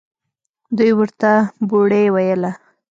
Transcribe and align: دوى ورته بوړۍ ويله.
دوى 0.77 0.91
ورته 0.99 1.31
بوړۍ 1.67 2.05
ويله. 2.15 2.51